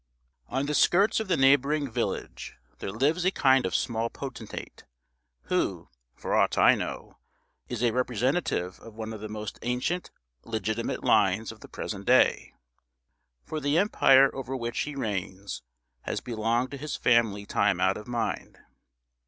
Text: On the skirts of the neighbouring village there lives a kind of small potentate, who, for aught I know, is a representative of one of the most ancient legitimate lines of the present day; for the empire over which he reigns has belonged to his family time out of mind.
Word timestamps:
On 0.47 0.65
the 0.65 0.73
skirts 0.73 1.19
of 1.19 1.27
the 1.27 1.37
neighbouring 1.37 1.87
village 1.87 2.57
there 2.79 2.91
lives 2.91 3.23
a 3.23 3.29
kind 3.29 3.67
of 3.67 3.75
small 3.75 4.09
potentate, 4.09 4.83
who, 5.43 5.89
for 6.15 6.33
aught 6.33 6.57
I 6.57 6.73
know, 6.73 7.19
is 7.69 7.83
a 7.83 7.91
representative 7.93 8.79
of 8.79 8.95
one 8.95 9.13
of 9.13 9.21
the 9.21 9.29
most 9.29 9.59
ancient 9.61 10.09
legitimate 10.43 11.03
lines 11.03 11.51
of 11.51 11.59
the 11.59 11.67
present 11.69 12.07
day; 12.07 12.55
for 13.43 13.59
the 13.59 13.77
empire 13.77 14.33
over 14.33 14.55
which 14.57 14.79
he 14.79 14.95
reigns 14.95 15.61
has 16.01 16.19
belonged 16.19 16.71
to 16.71 16.77
his 16.77 16.95
family 16.95 17.45
time 17.45 17.79
out 17.79 17.95
of 17.95 18.07
mind. 18.07 18.57